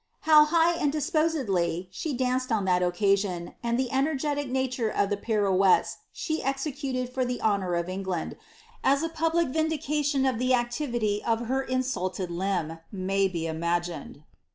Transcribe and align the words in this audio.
How 0.21 0.45
^ 0.45 0.47
high 0.47 0.71
and 0.73 0.91
disposedly" 0.91 1.87
she 1.91 2.11
danced 2.11 2.51
on 2.51 2.65
that 2.65 2.81
occasion, 2.81 3.53
and 3.61 3.77
the 3.77 3.91
energetic 3.91 4.49
nature 4.49 4.89
of 4.89 5.11
the 5.11 5.15
pirouettes 5.15 5.97
she 6.11 6.41
executed 6.41 7.07
for 7.07 7.23
the 7.23 7.39
honour 7.39 7.75
of 7.75 7.87
England, 7.87 8.35
as 8.83 9.03
a 9.03 9.09
public 9.09 9.49
vindication 9.49 10.25
of 10.25 10.39
the 10.39 10.55
activity 10.55 11.23
of 11.23 11.45
her 11.45 11.61
insulted 11.61 12.31
limb, 12.31 12.79
may 12.91 13.27
be 13.27 13.45
imagined. 13.45 14.23